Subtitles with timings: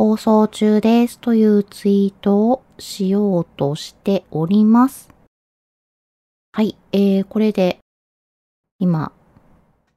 [0.00, 5.10] 放送中ですというツイートをしようとしております。
[6.52, 7.80] はい、えー、これで
[8.78, 9.12] 今、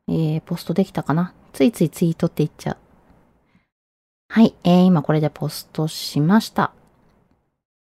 [0.10, 1.34] えー、ポストできたかな？
[1.54, 2.78] ついついツイートって言っちゃう。
[4.28, 6.74] はい、えー、今これでポストしました。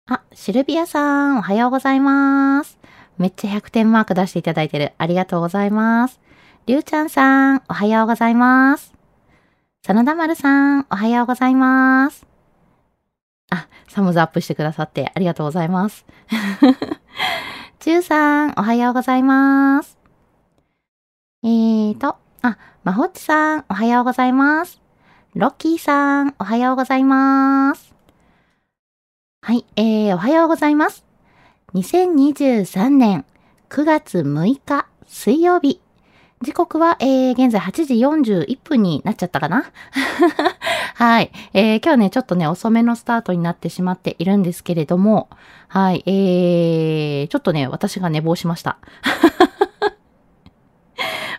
[0.09, 2.79] あ、シルビアさん、おはようございます。
[3.19, 4.93] めっちゃ100点マーク出していただいてる。
[4.97, 6.19] ありがとうございます。
[6.65, 8.96] りゅうちゃんさん、おはようございます。
[9.87, 12.27] 真田丸さん、おはようございます。
[13.49, 16.05] あ、サムズアップしてくださってありがとうございます。
[17.79, 19.97] ちゅうさん、おはようございます。
[21.41, 24.81] えーと、あ、まほっちさん、おはようございます。
[25.35, 27.95] ロッキーさん、おはようございます。
[29.41, 31.05] はい、えー、おはようございます。
[31.75, 33.25] 2023年
[33.69, 35.79] 9月6日水曜日。
[36.41, 39.65] 時刻は、えー、現在8時41分になっちゃったかな？
[40.93, 41.31] はい。
[41.53, 45.29] えー、今日ね、ちょっとね、遅めのスタートになってしまっているんですけれども、
[45.67, 46.03] はい。
[46.05, 48.77] えー、ちょっとね、私が寝坊しました。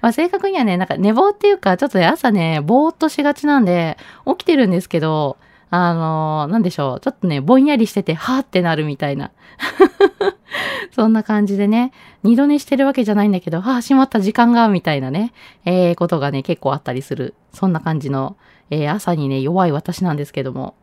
[0.03, 5.37] まあ、正確にはね、なんか寝坊っていうか、ちょっとね、朝ね、ぼーっとしがちなんで、起きてるんですけど、
[5.71, 7.01] あのーなんでしょう。
[7.01, 9.31] ちょっとね、ぼんやりしてて、はーってなるみたいな。
[10.93, 15.33] そんな感じでね、二度寝してるわけじゃないんだけど、ああ、しまった時間が、みたいなね、
[15.65, 17.35] えー、ことがね、結構あったりする。
[17.53, 18.37] そんな感じの、
[18.71, 20.75] えー、朝にね、弱い私なんですけども。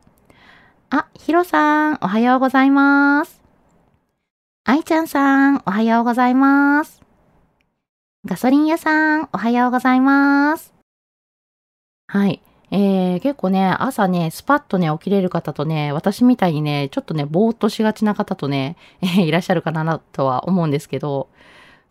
[0.89, 3.41] あ、ヒロさん、おはようございます。
[4.65, 7.01] アイちゃんさん、おはようございます。
[8.25, 10.73] ガソリン屋さん、おはようございます。
[12.07, 12.41] はい。
[12.71, 21.29] えー、結構ね、朝ね、スパッとね、起きれる方とね、私みたいにね、ちょっとね、ぼーっとしがちな方とね、えーいらっしゃるかなとは思うんですけど、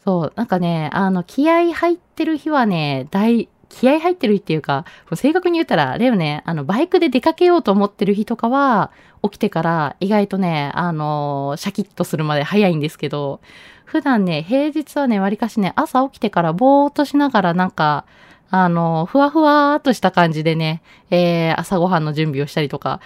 [0.05, 4.85] そう、なんかね、あの、気合入ってる日はね、大、気合入ってる日っていうか、
[5.15, 8.91] 正確に言ったら、あれよね、あの、バイクで出かけようと思ってる日とかは、
[9.23, 13.41] 起きてから意外とね、あの、シャキッとするまで早いんですけど、
[13.85, 18.05] 普段ね、平日はね、わりかしね、朝起きてからぼーっとしながらなんか、
[18.51, 23.01] あの、ふわふわーっとした感じでね、えー、朝ごはんの準備をしたりとか、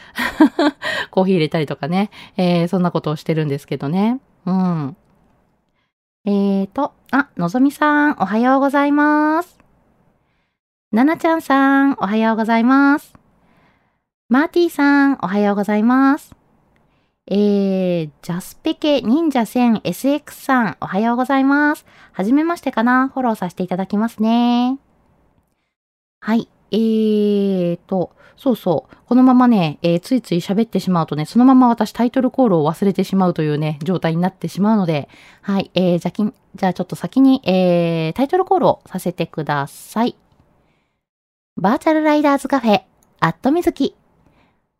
[1.11, 4.21] コーヒー入れたりとかね、えー、そんなことをしてるんですけどね。
[4.47, 4.97] うん。
[6.25, 9.59] えーと、あ、のぞみさん、おはようございます。
[10.93, 13.15] ななちゃんさん、おはようございます。
[14.29, 16.35] マーティーさん、おはようございます。
[17.31, 21.85] えー、ジャスペケ忍者 1000SX さん、おはようございます。
[22.13, 24.79] はじめましてかなフォローさせていただきますね。
[26.21, 26.49] はい。
[26.71, 28.97] えーと、そうそう。
[29.07, 35.09] このままね、えーついつい喋ってしまうとね、そのまま私タイトルコールを忘れてしまうというね、状態になってしまうので、
[35.43, 35.71] はい。
[35.75, 40.17] えー、じゃあきん、じゃあちょっと先に、えー、タイトルコールをさせてください。
[41.57, 42.83] バーチャルライダーズカフェ、
[43.21, 43.95] アットみずき。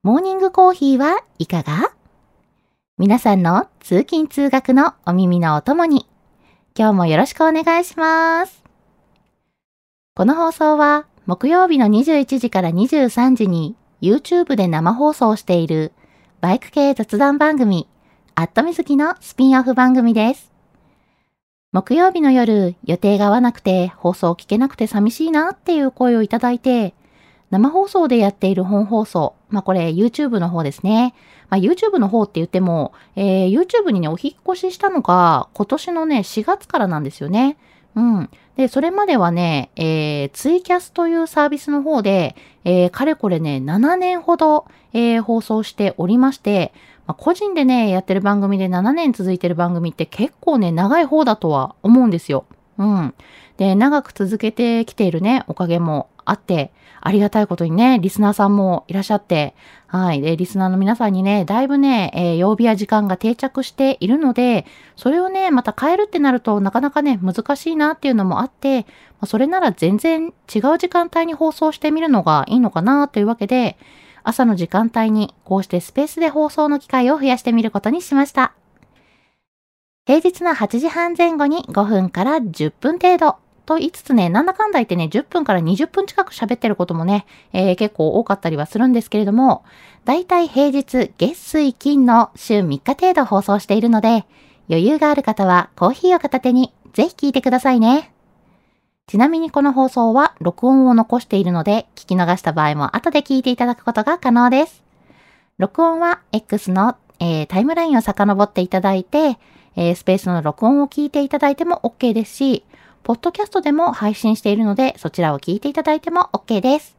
[0.03, 1.93] モーニングコーヒーはいかが？
[2.99, 6.07] 皆さんの通勤通学のお耳のお供に、
[6.77, 8.63] 今日もよろしくお願いします。
[10.15, 15.93] この放送は木曜日の21時から23時に YouTube で生放送している
[16.41, 17.87] バイク系雑談番組、
[18.35, 20.51] アットみずきのスピンオフ番組です。
[21.71, 26.95] 木曜日の夜、予定が合わなくて放送聞けなくて寂しいなっていう声をいただいて、
[27.51, 31.15] 生放送でやっている本放送、まあこれ YouTube の方ですね。
[31.51, 37.59] まあ YouTube の方って言っても、えー、YouTube にね、お引っ越ししたのが今年のね、4月からなんですよね。
[37.95, 38.31] うん。
[38.59, 42.35] で、それまではね、えー、ツイキャスというサービスの方で、
[42.65, 46.73] えー、かれこれね、7年ほど、えー、放送しておりまして、
[47.07, 52.47] まあ、個人でね、やってる番組で7年続いてる番組って結構ね、長い方だとは思うんですよ。
[52.79, 53.15] うん。
[53.59, 59.55] で、長く続けてきているね、おかげもあって、ありがたいことにね、リスナーさんもいらっしゃって、
[59.87, 60.21] はい。
[60.21, 64.67] で、リスナーの皆さんにね、だいぶね、えー、曜日や時間が定着しているので、
[64.97, 68.87] それをね、また変えるってなるとなかなかね、難しいなっていうのもあって、ま
[69.23, 73.79] あ、それなら全然違う時間帯に放送してみるのがいいのかなというわけで、
[74.25, 78.53] 朝の時間帯にこうしてスペースで放送の機会を増やしてみることにしました。
[80.07, 83.37] 平日の8時半前後に5分から10分程度
[83.69, 89.63] と言いつつね、なんだかんだ言ってね、10分から20分近く喋ってることもね、えー、結構多かったりはするんですけれども、
[90.07, 94.25] だいたい平日、月水金の週3日程度放送しているので、
[94.71, 98.11] 余裕がある方はコーヒーを片手にぜひ聞いてくださいね。
[99.07, 104.83] ちなみにこの放送は録音を残しているので、聞き逃した場合も後で聞いていただくことが可能です。
[105.59, 109.37] 録音は X の、えー、タイムラインを遡っていただいて、
[109.77, 112.65] えー、スペースの録音を聞いていただいても OK ですし、
[113.03, 116.97] ポッドキャストでも配信しているので、そちらを聞いていただいても OK です。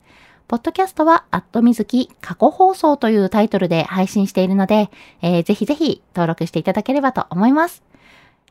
[0.48, 4.90] ポッドキャストは、アットみずき過去放送というタイトルで配信しているので、
[5.22, 7.84] えー、ぜひぜひ登録していただければと思います。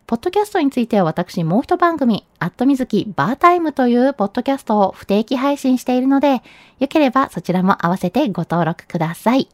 [0.06, 6.42] ポッドキャストについては私もう一番組、アットみずきバータイムというポッドキャストを不定期配信しているので、
[6.78, 9.48] よければそちらも合わせてご登録ください。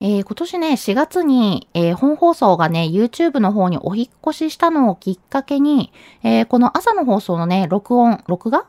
[0.00, 5.90] えー、今年ね、4月に、えー、本放送がね、YouTube の方にお引越ししたのをきっかけに、
[6.22, 8.66] えー、この朝の放送のね、録音、録画？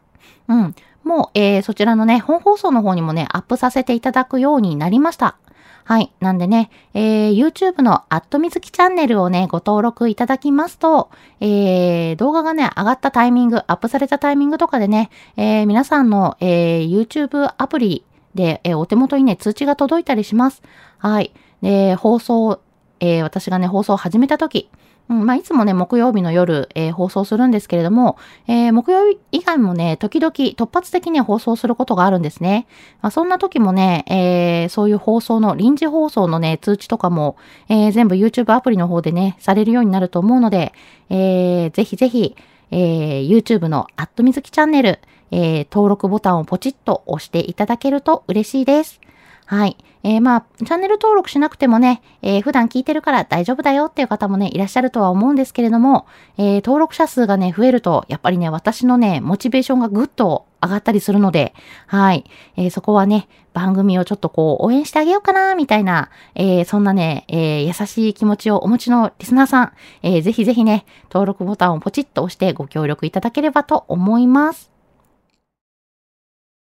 [0.48, 0.76] うん。
[1.04, 5.38] もう、え、そちらのね、本放送の方にもね、アップさせていただくようになりました。
[5.84, 6.14] はい。
[6.22, 11.10] なんでね、えー、YouTube のアットみずきチャンネルをね、ご登録いただきますと、
[11.40, 18.06] えー、動画がね、上がったタイミング、アップされたタイミングとかでね、えー、皆さんの、えー、YouTube アプリ
[18.38, 20.62] で、えー、お手元にね、通知が届いたりします。
[21.00, 21.34] はい。
[21.62, 22.62] で、放送、
[23.02, 24.70] えー、私がね、放送を始めた時、
[25.10, 28.18] うん、まあ、いつもね、木曜日の夜、えー、放送するんですけれども、
[28.48, 32.68] えー、木曜日以外もね、時々突発的に放送することがあるんですね。
[33.02, 37.38] まあ、そんな時もね、えー、そういう放送の、臨時放送のね、通知とかも、
[37.70, 40.74] え、全部 YouTube アプリの方でね、されるようになると思うので、
[41.10, 42.36] えー、ぜひぜひ、
[42.70, 45.00] え、YouTube のアットみずきチャンネル、
[45.32, 49.02] えー、登録ボタンをポチッと押していただけると嬉しいです。
[49.48, 49.78] はい。
[50.04, 56.06] えー、まあ、チャンネル登録しなくてもね、えー、普段聞いてるから大丈夫だよっていう方もね、いらっしゃるとは思うんですけれども、
[56.38, 61.54] えー、登録者数がね、増えると、やっぱりね、私のね、モチベーションがぐっと上がったりするので、
[61.88, 62.26] はい。
[62.58, 69.72] えー、そこはね、番組をちょっとこう、応援してあげようかな、みたいな、えー、そんなね、えー、優しい気持ちをお持ちのリスナーさん、
[70.04, 74.77] えー、ぜひぜひね、登録ボタンをポチッと押してご協力いただければと思います。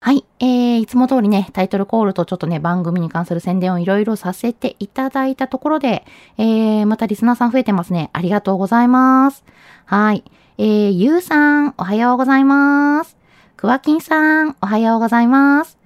[0.04, 0.24] はい。
[0.40, 6.04] えー、いつも通りね、タイトルコールとちょっとね、番組に関する宣伝をいろいろさせていただいたところで、
[6.38, 8.10] えー、またリスナーさん増えてますね。
[8.12, 9.44] ありがとうございます。
[9.84, 10.24] はい。
[10.58, 13.16] えー、ゆうさん、おはようございます。
[13.56, 15.78] くわきんさん、おはようございます。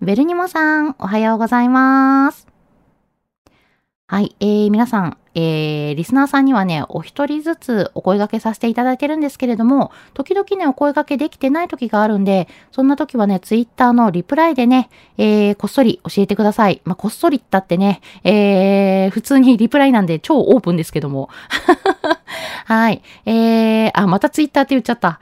[0.00, 2.46] ベルニモさん、おはようございます。
[4.06, 4.36] はい。
[4.38, 14.88] えー、皆さん、えー、リスナーさんにはね、お一人ずつお声掛けさせていただいてるんですけれども、時々ね、お声掛けできてない時があるんで、そんな時はね、ツイッターのリプライでね、
[15.18, 16.80] えー、こっそり教えてください。
[16.84, 21.28] まあ、こっそりったってね、えー、普通にリプライなんで超オープンですけども。
[22.66, 23.02] はい。
[23.26, 25.20] えー、あ、またツイッターって言っちゃった。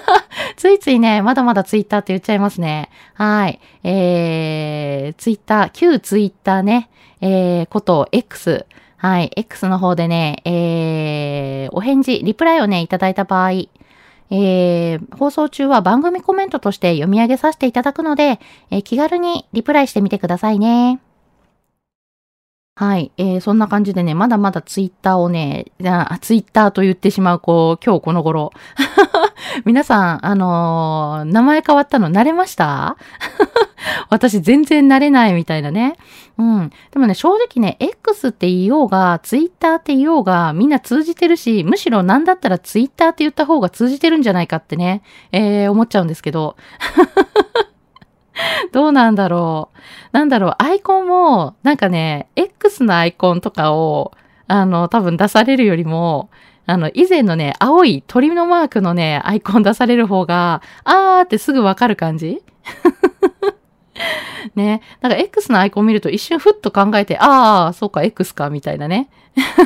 [0.56, 2.90] ついついね、まだまだツイッターって言っちゃいますね。
[3.14, 3.60] はい。
[3.84, 6.88] えー、ツイッター、旧ツイッターね、
[7.20, 8.66] えー、こと X。
[9.00, 9.30] はい。
[9.34, 18.40] X の方でね、えー、お返事、リプライをね、いただいた場合、えー、放送中は番組コメントとして読み上げさせていただくので、
[18.70, 21.00] えー、気軽にリプライしてみてくださいね。
[22.76, 23.10] はい。
[23.16, 28.52] えー、そんな感じでね、まだまだツイッターをね、あツイッターと言ってしまう、こう、今日この頃。
[29.64, 32.98] 皆さん、あのー、名前変わったの慣れました？
[34.08, 35.96] 私全然慣れないみたいなね。
[36.38, 36.70] うん。
[36.90, 46.56] でもね、正直ね、X って言おうが、Twitter って言おうが、みんな通じてるし、むしろなんだったら Twitter って言った方が通じてるんじゃないかってね、えー、思っちゃうんですけど。
[48.72, 49.78] どうなんだろう。
[50.12, 54.12] なんだろう、アイコンも、なんかね、X のアイコンとかを、
[54.46, 56.30] あの、多分出されるよりも、
[56.66, 62.42] あの、以前のね、青い鳥のマークのね、アイコン出される方が、あーってすぐわかる感じ
[64.54, 64.80] ね。
[65.00, 69.08] なんか X のアイコン見ると一瞬ふっと考えて、ああ、そうか、X か、みたいなね。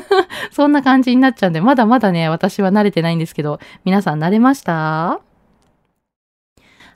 [0.52, 5.20] そんな感じになっちゃうんで、まだまだね、私は慣れてないんですけど、皆さん慣れました？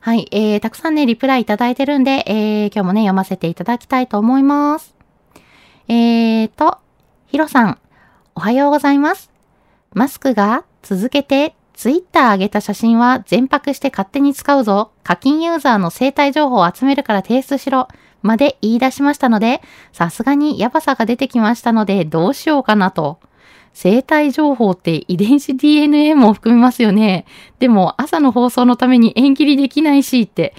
[0.00, 4.95] はい、えー、たくさんね、リプライいただいてるんで、えー、今日もね、読ませていただきたいと思います。
[5.88, 6.78] えーと、
[7.26, 7.78] ヒロさん、
[8.35, 9.30] おはようございます。
[9.95, 14.90] マスクが続けてツイッター上げた写真は全泊して勝手に使うぞ。
[15.04, 17.87] 課金ユーザーの生体情報を集めるから提出しろ。
[18.20, 23.20] まで言い出しましたので、さすがにヤバさが出てきましたので、どうしようかなと。
[23.75, 27.26] 生体情報って遺伝子 DNA も含みますよね。
[27.61, 30.56] でも朝の放送のために縁切りできないしって。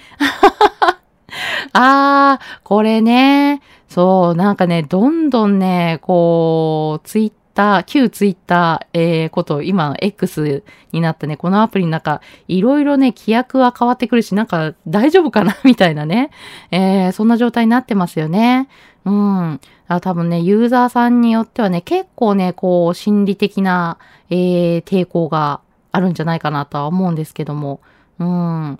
[1.74, 3.60] あー、これね。
[3.90, 10.62] そう、なんかね、どんどんね、こう、ツイッター、旧ツイッター、えー、こと、今 X
[10.92, 15.54] になったね、このアプリの中、いろいろね、規約は変わってくるし、なんか大丈夫かな？
[15.64, 16.30] みたいなね、
[16.70, 18.68] え、そんな状態になってますよね。
[19.04, 19.60] うん。
[19.88, 23.98] あ多分ね、ユーザーさんによってはね、結構ね、こう、心理的な、
[24.30, 25.60] えー、抵抗が
[25.92, 27.80] あるんじゃないかなとは思うんですけども。
[28.18, 28.78] うん。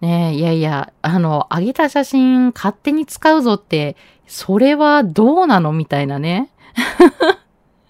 [0.00, 3.96] ねいやいや、あの、上げた写真勝手に使うぞって、
[4.26, 5.72] それはどうなの？
[5.72, 6.50] みたいなね。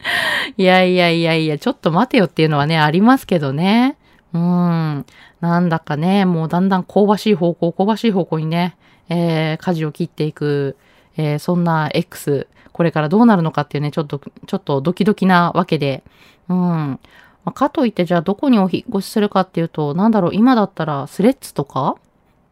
[0.57, 3.97] いやいやいやいや、ちょっと待てよっていうのはね、ありますけどね。
[4.33, 5.07] うん。
[5.41, 8.77] なんだかね、もうだんだん香ばしい方向、香ばしい方向にね、
[9.09, 10.77] えー、舵を切っていく、
[11.17, 16.05] えー、そんな X、これからどうなるのかっていうね、ちょっと、ちょっとドキドキなわけで。
[16.49, 16.57] うん。
[16.57, 16.99] ま
[17.47, 21.97] あ、かといってじゃあどこにお引越しするかっていうと、なんだろう、今だったらスレッズとか？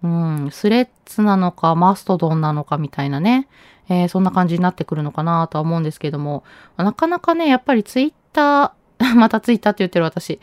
[0.02, 3.48] うん、スレッズなのか、マストドンなのかみたいなね。
[3.88, 6.44] えー、そんな感じになってくるのかなとは思うんですけども、
[6.76, 10.40] なかなかね、やっぱりツイッター、 またツイッターって言ってる私。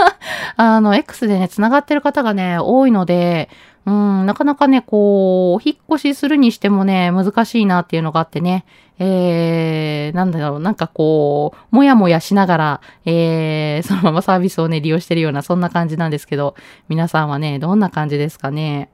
[0.56, 3.48] あの、X でね、繋がってる方がね、多いので、
[3.86, 8.64] うん、なかなかね、こう、引っ越しするにしてもね、難しいなっていうのがあってね、
[8.98, 16.54] えー、なんだろう、なんかこう、もやもやしながら、えー、そのままサービスをね、利用してるような、そんな感じなんですけど、
[16.88, 18.90] 皆さんはね、どんな感じですかね？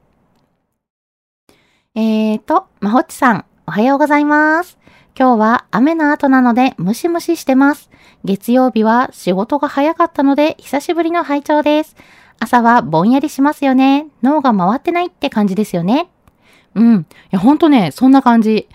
[1.93, 4.77] えーと、まほっちさん、おはようございます。
[5.19, 7.89] 今日は雨の後なのでムシムシしてます。
[8.23, 11.97] 月曜日は仕事が早かったので久しぶりの拝聴です。
[12.39, 14.07] 朝はぼんやりしますよね。
[14.23, 16.09] 脳が回ってないって感じですよね。
[16.75, 16.99] うん。
[17.01, 18.69] いや、ほんとね、そんな感じ。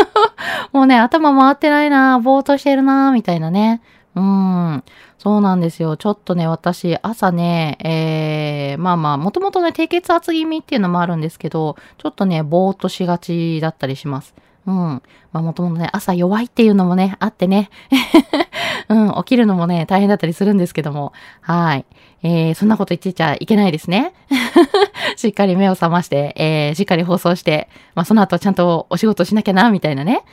[0.72, 3.82] もうね、頭回ってないなぼーっとしてるなみたいなね。
[4.14, 4.82] うん。
[5.22, 5.96] そうなんですよ。
[5.96, 14.34] ちょっとね、私、朝ね、えー、まあまあ、もともとね、低血圧気味っていうのもあるんですけど、ちょっとね、ぼーっとしがちだったりします。
[14.66, 14.74] うん。
[14.74, 15.02] ま
[15.34, 17.70] あもともとね、朝弱いっていうのもね、あってね。
[18.90, 21.12] うん、起きるのもね、大変だったりするんですけども。
[21.40, 21.86] はい。
[22.24, 24.14] えー、そんなこと言ってちゃいけないですね。
[25.14, 30.24] しっかり目を覚まして、えー、しっかり放送して、まあその後ちゃんとお仕事しなきゃな、みたいなね。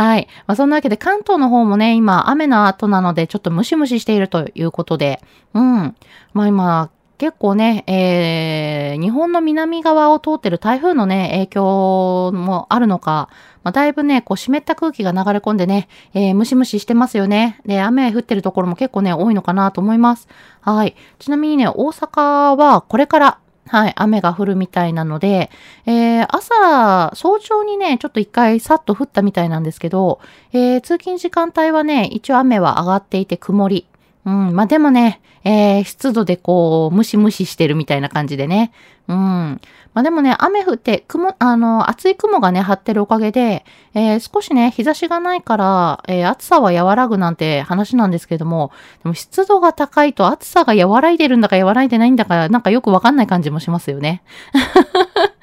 [0.00, 0.28] はい。
[0.46, 5.20] まあ、そんなわけで関東の方もね、今雨の後なのでちょっとムシムシしているということで、
[5.52, 5.94] うん。
[6.32, 13.28] まあ今、結構ね、えー、日本の南側を通ってる台風のね、影響もあるのか、
[13.62, 17.60] まあ、だいぶね、こう湿った空気が流れ込んでね、えー、ムシムシしてますよね。
[17.66, 20.28] で、雨降ってるところも結構ね、多いのかなと思います。
[20.62, 20.96] はい。
[21.18, 25.50] ちなみにね、大阪はこれから、はい、雨が降るみたいなので、
[25.86, 30.20] えー、朝、早朝にね、ちょっと一回さっと降ったみたいなんですけど、
[30.52, 33.86] えー、通勤時間帯はね、一応雨は上がっていて曇り。
[34.24, 34.54] うん。
[34.54, 38.72] まあ、でもね、えー、湿度でこう、ムシムシしてるみたいな感じでね。
[39.08, 39.60] うん。
[39.92, 48.70] まあ、でもね、雨降って、雲、あの、厚い雲がね、張ってるおかげで、えー、少しね、日差しがないから、えー、暑さは和らぐなんて話なんですけども、
[49.02, 54.22] でも湿度が高いと暑さが和らいでるんだか和らいでないんだか、なんかよくわかんない感じもしますよね。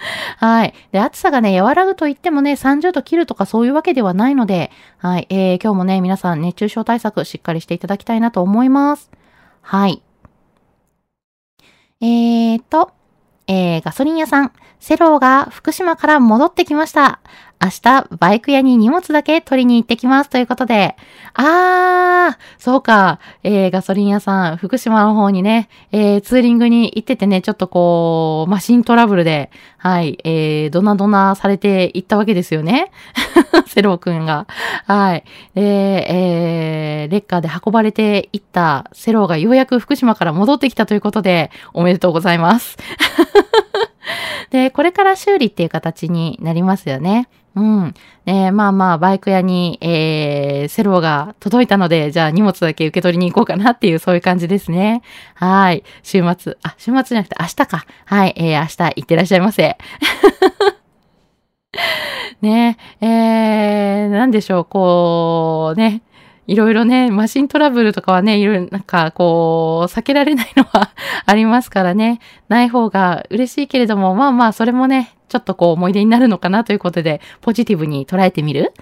[0.38, 0.74] はい。
[0.92, 5.28] で、暑さがね、和らぐと言ってもね、30度切るとかそういうわけではないので、はい。
[5.30, 9.12] えー、今日もね、皆さん熱中症対策しっかりしていただきたいなと思います。
[9.62, 10.02] はい。
[12.00, 12.92] えーと、
[13.48, 17.20] えー、ガソリン屋さん、セローが福島から戻ってきました。
[17.60, 20.30] 明日、バイク屋に荷物だけ取りに行ってきます。
[20.30, 20.96] ということで。
[21.34, 23.20] あー、そうか。
[23.44, 32.92] えー、ガソリン屋さん、福島の方にね、えー、ツーリングに行っててね、ちょっとこう、マシントラブルで、はい、えー、ドナドナされていったわけですよね。
[33.66, 34.46] セローくんが。
[34.86, 35.24] はい。
[35.56, 42.78] で、えー、レッカーで運ばれていったセローがようやく福島から戻ってきたということで、おめでとうございます。
[44.52, 47.28] で、これから修理っていう形になりますよね。
[47.58, 47.94] うん。
[48.26, 55.02] で、まあまあ、バイク屋に、えー、セロが届いたので、じゃあ荷物だけ受け取りに行こうかなっていう、そういう感じですね。
[55.34, 55.84] はい。
[56.04, 57.86] 週末、あ、週末じゃなくて明日か。
[58.06, 58.34] はい。
[58.38, 59.76] えー、明日行ってらっしゃいませ。
[62.42, 66.04] ね、えー、なんでしょう、こう、ね、
[66.48, 70.92] いろいろね、マシントラブルとかはね、いろいろなんかこう、避けられないのは
[71.25, 78.74] ありますからね、ない方が嬉しいけれども、まあまあ、それもね、ちょっとこう思い出になるのかなということで、ポジティブに捉えてみる？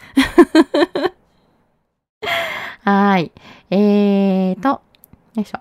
[2.86, 3.32] はい。
[3.72, 4.82] えーと、よ
[5.38, 5.60] いしょ。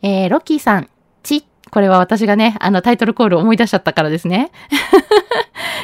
[0.00, 0.88] えー、ロッキーさん、
[1.24, 4.52] ち、これは私がね、あのタイトルコール思い出しちゃったからですね。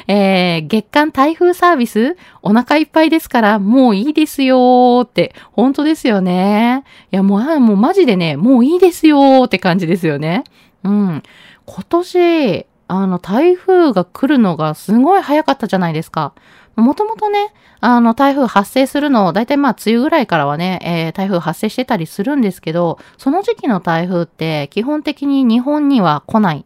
[0.07, 2.16] えー、月間台風サービス？
[2.42, 6.85] お腹いっぱいですからもういいですよーって、本当ですよね。
[7.12, 10.45] いやもう、もうマジでね、もういいですよーって感じですよね。
[10.85, 11.23] うん。
[11.66, 16.33] 今年、あの、台風が来るのがすごい早かったじゃないですか。
[16.76, 26.64] もともとね、あの、台風発生するの、だいたいまあ、梅雨ぐらいからはね、えー、台風発生してたりするんですけど、その時期の台風って基本的に日本には来ない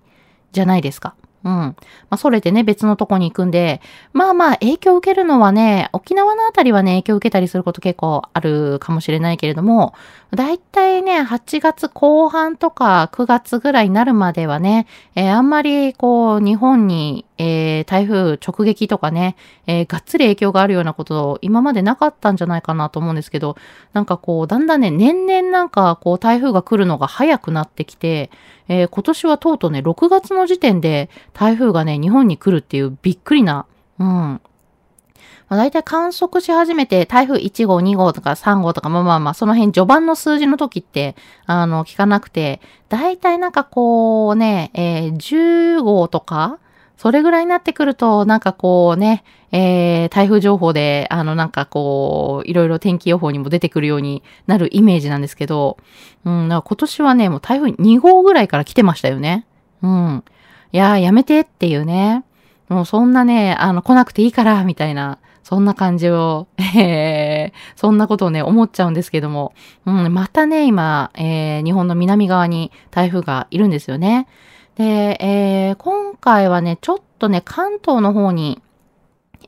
[0.52, 1.14] じゃないですか。
[1.44, 1.50] うん。
[1.50, 1.76] ま
[2.10, 3.82] あ、それでね、別のとこに行くんで、
[4.14, 9.94] まあまあ、影響を受けるのはね、沖縄のあたりはね、影響を受けたりすること結構あるかもしれないけれども、
[10.34, 19.36] だいたいね、8月後半とか9月ぐらいになるまではね、えー、あんまりこう、日本に、えー、台風直撃とかね、
[19.66, 23.56] えー、がっつり影響があるようなこと今までなかったんじゃないかなと思うんですけど、
[23.92, 28.30] なんかこう、だんだんね、年々なんかこう、台風が来るのが早くなってきて、
[28.68, 33.66] えー、今年はとうとうね、6月の時点で台風がね、日本に来るっていうびっくりな、
[33.98, 34.06] うん。
[34.06, 34.40] ま
[35.48, 46.58] あ、大体観測し始めて台風1号、2号とか3号とか、まあまあまあ、その辺序盤の数字の時って、あの、聞かなくて、大体なんかこうね、えー、10号とか、
[46.96, 55.76] それぐらいになってくると、なんかこうね、えー、台風情報で、あの、なんかこう、いろいろ天気予報にも出てくるようになるイメージなんですけど、
[56.24, 59.46] うん、今年はね、もう台風2号ぐらいから来てましたよね。
[59.82, 60.24] うん。
[60.74, 62.24] いやー、やめてっていうね。
[62.68, 69.54] もうそんなね、あの、来なくていいから、みたいな、そんな感じを、 えー、そんなことをね、思っちゃうんですけども、
[69.86, 74.26] うん、またね、今、えー、日本の南側に台風がいるんですよね。
[74.74, 78.60] で、えー、今回はね、ちょっとね、関東の方に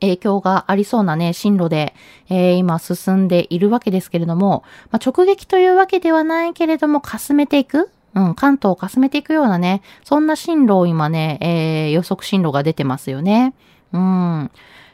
[0.00, 1.92] 影響がありそうなね、進路で、
[2.28, 13.54] えー、今進んでいるわけですけれども、まあ、直撃というわけではないけれども、かすめていくうん、関東をかすめていくようなね、そんな進路を今ね、えー、予測進路が出てますよね。
[13.92, 14.50] うん。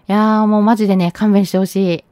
[0.08, 2.04] いやーもうマジでね、勘弁してほしい。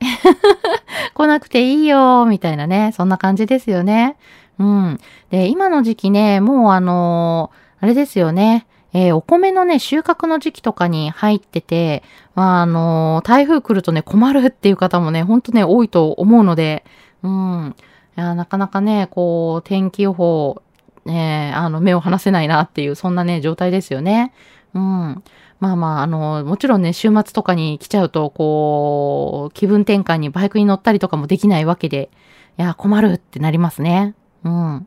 [1.15, 4.17] 来なくていいよみたいなね、そんな感じですよね。
[4.59, 4.99] うん。
[5.31, 8.67] で、今の時期ね、もうあのーあれですよね。
[8.93, 12.03] えー、お米のね、収穫の時期とかに入ってて、
[12.35, 16.85] まあ、あのー、台風来るとね、困るっていう方もね、ほんとね、多いと思うので、
[17.23, 17.75] うん。
[18.17, 20.63] いや、なかなかね、こう、天気予報、
[21.05, 24.33] ね、あの、目を離せないなっていう、そんなね、状態ですよね。
[24.75, 25.23] うん。
[25.61, 32.11] まあまあ、あの、もちろんね、週末とかに来ちゃうと、こう、気分転換にバイクに乗ったりとかもできないわけで、
[32.59, 34.15] いや、困るってなりますね。
[34.45, 34.87] うん。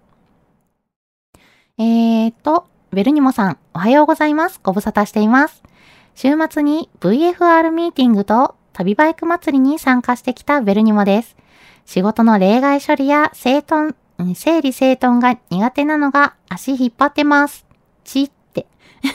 [1.77, 4.59] えーと、ベルニモさん、おはようございます。
[4.61, 5.63] ご無沙汰しています。
[6.15, 11.35] 週末に VFR ミーティングと旅バイク祭りに参加してきたベルニモです。
[11.85, 13.95] 仕事の例外処理や整頓、
[14.35, 17.65] 整理整頓が苦手なのが足引っ張ってます。
[18.03, 18.67] ちって。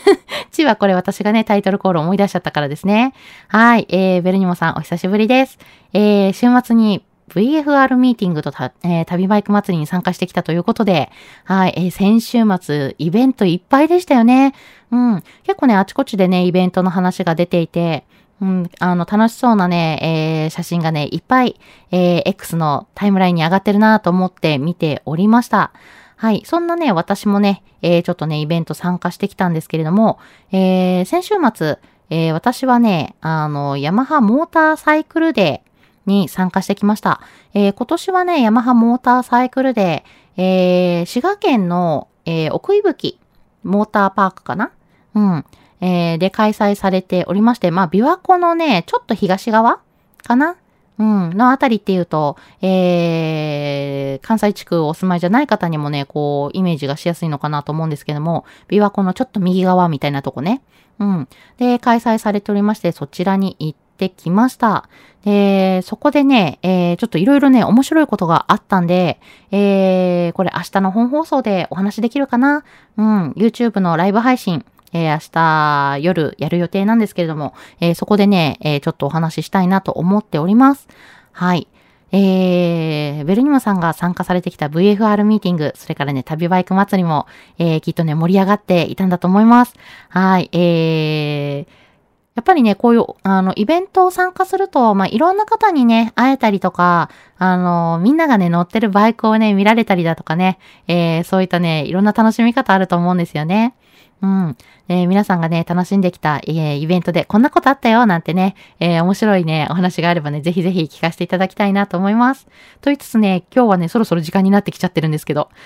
[0.50, 3.14] ちはこれ私がね、タイトルコール思い出しちゃったからですね。
[3.48, 3.86] はい。
[3.90, 5.58] えー、ベルニモさんお久しぶりです。
[5.92, 8.50] えー、週末に VFR ミーティングと
[8.82, 11.10] えー、旅バイク祭りに参加してきたということで、
[11.44, 14.54] はい、えー、先週末、イベントいっぱいでしたよね。
[14.90, 15.22] うん。
[15.44, 18.04] 結構ね、あちこちでね、イベントの話が出ていて、
[18.40, 21.58] うん、あの、楽しそうなね、えー、写真がね、いっぱい、
[21.90, 25.72] えー、X のタイムラインに上がってるなと思って見ておりました。
[26.16, 26.42] はい。
[26.44, 30.18] そんなね、私もね、えー、ちょっとね、イベント参加してきたんですけれども、
[30.52, 31.78] えー、先週末、
[32.10, 35.68] えー、私はね、あの、ヤマハモーターサイクルデー、
[36.08, 37.20] に参加してきました。
[37.52, 40.06] えー、今年はね、ヤマハモーターサイクルで、
[40.38, 43.20] えー、滋賀県の、えー、奥伊吹
[43.62, 44.70] モーターパークかな？
[45.14, 45.44] うん。
[45.80, 49.80] えー、で開催されておりまして、まあ、琵琶湖のね、ちょっと東側
[50.24, 50.56] かな？
[50.98, 60.60] うん、のあたりっていうと、えー、関西地区お住まいじゃない方にもね、こう、イメージがしやすいのかなと思うんですけども、琵琶湖のちょっと右側みたいなとこね。
[60.98, 61.28] うん。
[61.56, 64.88] で、開催されておりまして、そちらに行ってきました。
[65.24, 69.20] で、そこでね、えー、ちょっといろいろね、面白いことがあったんで、
[69.52, 72.64] えー、これ明日の本放送でお話できるかな？
[72.96, 80.88] うん、YouTube のライブ配信、えー、明日夜やる予定なんですけれども、えー、そこでね、えー、ちょっとお話ししたいなと思っております。
[81.32, 81.68] はい。
[82.10, 87.26] えー、ベルニモさんが参加されてきた VFR ミーティング、それからね、旅バイク祭りも、
[87.58, 89.74] えー、きっとね、盛り上がっていたんだと思います。
[90.08, 91.88] はい、えー、
[92.34, 103.74] やっぱりね、こういう、あの、イベントを参加すると、まあ、いろんな方にね、会えたりとか、あの、みんながね、乗ってるバイクをね、見られたりだとかね、えー、そういったね、いろんな楽しみ方あると思うんですよね。
[104.20, 104.56] うん。
[104.88, 112.46] えー、皆さんがね、楽しんできた、えー、イベントでこんなことあったよ、なんてね、えー、面白いね、お話があればね、ぜひぜひ聞かせていただきたいなと思います。
[112.46, 112.50] と
[112.86, 115.50] 言いつつね、今日はね、そろそろ時間になってきちゃってるんですけど。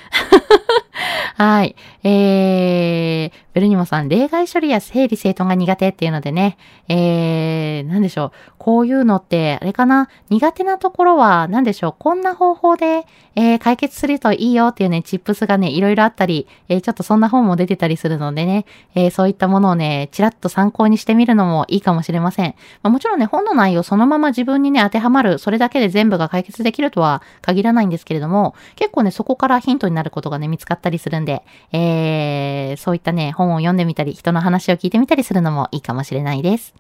[1.37, 1.75] はい。
[2.05, 8.33] えー、ベルニモさん、例外処理や整理整頓が苦手っていうのでね、えー、なんでしょう。
[8.59, 10.09] こういうのって、あれかな？
[10.29, 11.95] 苦手なところは、なんでしょう？
[11.99, 22.55] こんな方法で、えー、解決するといいよっていうね、チップスがね、いろいろあったり、えー、ちょっとそんな本も出てたりするのででね、えー、そういったものをね、ちらっと参考にしてみるのもいいかもしれません。
[22.83, 36.75] まあ、もちろんね、本の内容そのまま自分にね、当てはまる、それだけで全部が解決できるとは限らないんですけれども、結構ね、そこからヒントになることがね、見つかったりするんで、えー、そういったね、本を読んでみたり、人の話を聞いてみたりするのもいいかもしれないです。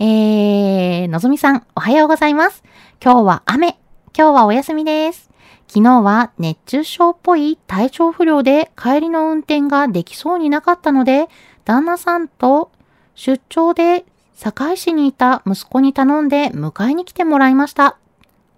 [0.00, 2.62] えー、のぞみさん、おはようございます。
[3.02, 3.78] 今日は雨。
[4.16, 5.27] 今日はお休みです。
[5.68, 11.28] 昨日は熱中症っぽい体調不良で帰りの運転ができそうになかったので、
[11.66, 12.72] 旦那さんと
[13.14, 17.98] 出張で堺市にいた息子に頼んで迎えに来てもらいました。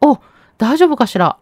[0.01, 0.21] お、
[0.57, 1.37] 大丈夫かしら？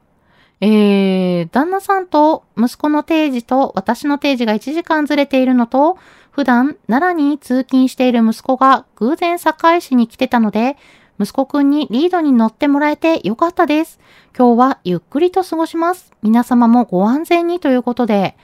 [0.60, 5.98] えー、旦那さんと息子の定時と私の定時が1時間ずれているのと、
[6.30, 10.76] 普段奈良に通勤している息子が偶然堺市に来てたので、
[11.20, 13.98] 息子くんにリードに乗ってもらえてよかったです。
[14.36, 16.12] 今日はゆっくりと過ごします。
[16.22, 18.36] 皆様もご安全にということで、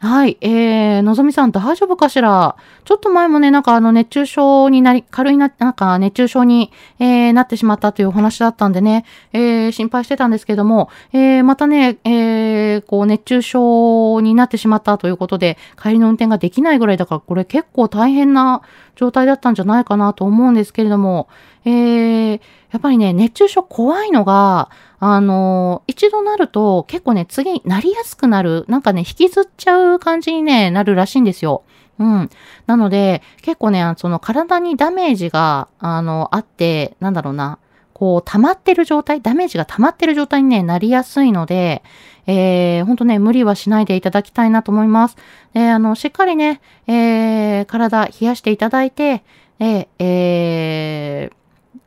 [0.00, 0.36] はい。
[0.42, 2.54] えー、のぞみさん大丈夫かしら？
[2.84, 18.62] ちょっと前もね、なんかあの熱中症になり、軽いな、なんか熱中症に、えー、なってしまったというお話だったんでね、えー、心配してたんですけども、えー、またね、えー、こう熱中症になってしまったということで、帰りの運転ができないぐらいだから、これ結構大変な
[18.98, 21.28] 状態だったんじゃないかなと思うんですけれども、
[21.64, 22.40] えー、
[22.72, 31.62] やっぱりね、熱中症怖いのが、あの、一度なると結構ね、次になりやすくなる、なんかね、引きずっちゃう感じにね、なるらしいんですよ。
[32.00, 32.30] うん。
[32.66, 37.60] なので、結構ね、その体にダメージが、あの、あって、なんだろうな、
[37.98, 41.82] こう、溜まってる状態、ダメージが溜まってる状態にね、なりやすいので、
[42.28, 45.16] えー、ほんとね、無理はしないでいただきたいなと思います。
[45.54, 49.24] えー、あの、しっかりね、えー、体冷やしていただいて、
[49.58, 51.32] で、えー、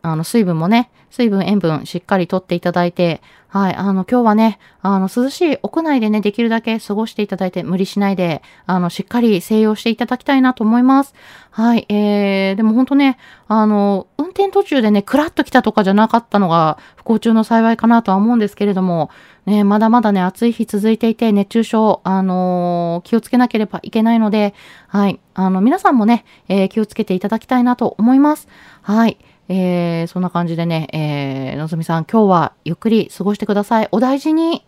[0.01, 11.13] あの、水分もね、水分、塩分しっかりとっていただいて、はい、あの、今日はね、あの、涼しい屋内でね、できるだけ過ごしていただいて、無理しないで、あの、しっかり静養していただきたいなと思います。
[11.49, 13.17] はい、えー、でも本当ね、
[13.49, 19.09] あの、運転途中でね、クラッと来たとかじゃなかったのが、不幸中の幸いかなとは思うんですけれども、
[19.45, 24.53] ね、まだまだね、暑い日続いていて、熱中症、あのー、気をつけなければいけないので、
[24.87, 28.47] はい、あの、皆さんもね、えー、気をつけていただきたいなと思います。
[28.81, 29.17] はい。
[29.53, 33.89] えー、そんな感じでね、えー、のぞみさん、今日はゆっくり過ごしてください。
[33.91, 34.65] お大事に。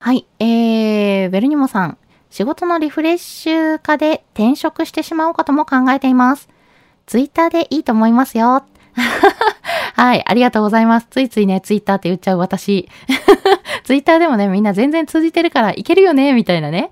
[0.00, 1.98] はい、えー、ベルニモさん、
[2.30, 6.48] 仕事のリフレッシュ化で転職してしまおうかとも考えています。
[7.04, 8.64] ツイッターでいいと思いますよ。
[9.96, 11.06] はい、ありがとうございます。
[11.10, 12.88] ついついね、ツイッターって言っちゃう私。
[13.84, 16.90] ツイッターでもね、みんな全然通じてるからいけるよね、みたいなね。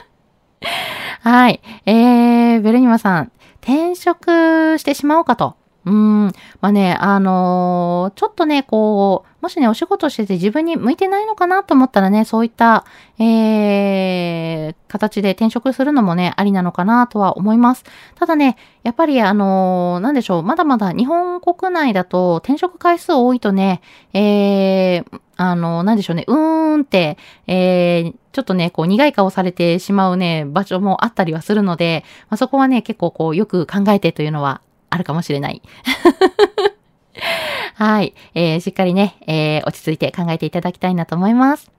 [1.22, 5.59] はい、えー、ベルニモさん、転職してしまおうかと。
[5.86, 6.26] うん。
[6.60, 12.84] まあね、あのー、ちょっとね、こう、もしね、お仕事してて自分に向いてないのかなと思ったらね、そういった、
[13.18, 17.84] えー、形で転職するのもね、ありなのかなとは思います。
[18.16, 23.80] ただね、やっぱりあのー、なんでしょう、まだまだ日本国内だと転職回数多いとね、
[24.12, 27.16] えー、あのー、なんでしょうね、うーんって、
[27.46, 34.60] えー、ちょっとね、こう苦い顔されてしまうね、場所もあったりはするので、まあ、そこはね、結構こうよく考えてというのは
[34.90, 35.62] あるかもしれない。
[37.74, 38.14] はい。
[38.34, 41.70] えー、しっかりね、えー、落ち着いて考えていただきたいなと思います。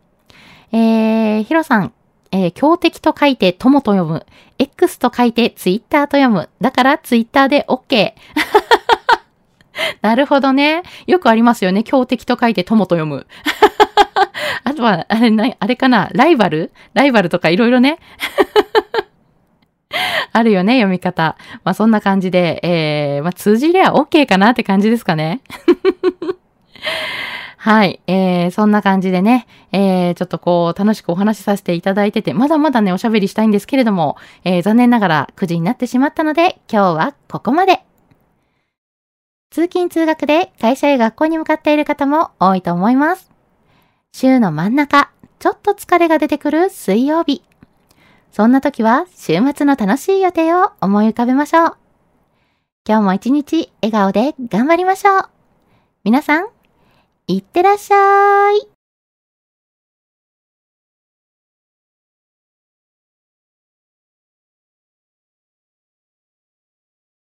[0.71, 1.93] えー、ヒロさん、
[2.31, 4.25] えー、強敵と書いて友と読む。
[4.57, 6.49] X と書いてツイッターと読む。
[6.61, 8.13] だからツイッターで OK。
[10.01, 10.83] なるほどね。
[11.07, 11.83] よくありますよね。
[11.83, 13.27] 強敵と書いて友と読む。
[14.63, 16.09] あとは、あれ、あれかな？
[16.13, 16.71] ライバル？
[16.93, 17.99] ライバルとかいろいろね。
[20.31, 21.37] あるよね、読み方。
[21.63, 25.41] まあそんな感じで、えー、まあ通じりゃ OK かなって感じですかね。
[27.57, 28.01] はい。
[28.07, 37.83] えー、そんな感じでね、えー、ちょっとこう、楽しくお話しさせていただいてて、まだまだね、おしゃべりしたいんですけれども、えー、残念ながら9時になってしまったので、今日はここまで。
[39.51, 43.29] 通勤通学で会社や学校に向かっている方も多いと思います。
[44.11, 47.43] 週の真ん中、ちょっと疲れが出てくる水曜日。
[48.31, 51.77] そんな時は週末の楽しい予定を思い浮かべましょう。
[52.87, 55.29] 今日も一日笑顔で頑張りましょう。
[56.03, 56.47] 皆さん、
[57.27, 58.70] いってらっしゃい。